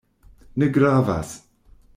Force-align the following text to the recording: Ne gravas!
Ne 0.63 0.69
gravas! 0.79 1.37